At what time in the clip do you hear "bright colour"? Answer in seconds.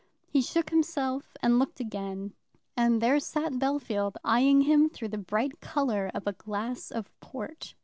5.19-6.09